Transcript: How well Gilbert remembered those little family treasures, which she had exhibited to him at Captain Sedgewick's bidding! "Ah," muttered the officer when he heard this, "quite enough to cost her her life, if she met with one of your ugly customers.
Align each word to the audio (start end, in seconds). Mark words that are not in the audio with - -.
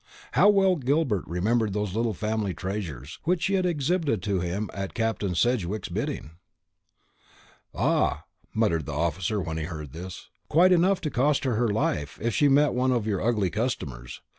How 0.31 0.49
well 0.49 0.77
Gilbert 0.77 1.27
remembered 1.27 1.73
those 1.73 1.95
little 1.95 2.15
family 2.15 2.55
treasures, 2.55 3.19
which 3.23 3.43
she 3.43 3.53
had 3.53 3.67
exhibited 3.67 4.23
to 4.23 4.39
him 4.39 4.67
at 4.73 4.95
Captain 4.95 5.35
Sedgewick's 5.35 5.89
bidding! 5.89 6.31
"Ah," 7.75 8.23
muttered 8.51 8.87
the 8.87 8.93
officer 8.95 9.39
when 9.39 9.57
he 9.57 9.65
heard 9.65 9.91
this, 9.93 10.29
"quite 10.49 10.71
enough 10.71 11.01
to 11.01 11.11
cost 11.11 11.43
her 11.43 11.53
her 11.53 11.67
life, 11.69 12.17
if 12.19 12.33
she 12.33 12.47
met 12.47 12.69
with 12.71 12.77
one 12.79 12.91
of 12.91 13.05
your 13.05 13.21
ugly 13.21 13.51
customers. 13.51 14.21